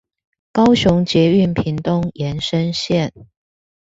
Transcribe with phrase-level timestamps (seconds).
[0.51, 3.11] 高雄捷運屏東延伸線